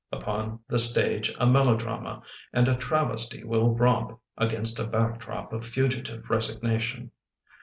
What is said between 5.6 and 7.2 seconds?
fugitive resignation.